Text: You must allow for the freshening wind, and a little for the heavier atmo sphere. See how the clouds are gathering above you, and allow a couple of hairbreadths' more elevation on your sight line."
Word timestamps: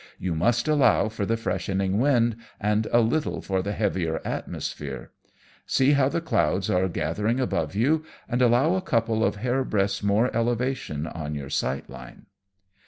You 0.17 0.33
must 0.33 0.67
allow 0.67 1.09
for 1.09 1.27
the 1.27 1.37
freshening 1.37 1.99
wind, 1.99 2.35
and 2.59 2.87
a 2.91 3.01
little 3.01 3.39
for 3.39 3.61
the 3.61 3.73
heavier 3.73 4.19
atmo 4.25 4.59
sphere. 4.59 5.11
See 5.67 5.91
how 5.91 6.09
the 6.09 6.19
clouds 6.21 6.71
are 6.71 6.87
gathering 6.87 7.39
above 7.39 7.75
you, 7.75 8.03
and 8.27 8.41
allow 8.41 8.73
a 8.73 8.81
couple 8.81 9.23
of 9.23 9.35
hairbreadths' 9.35 10.01
more 10.01 10.35
elevation 10.35 11.05
on 11.05 11.35
your 11.35 11.51
sight 11.51 11.87
line." 11.87 12.25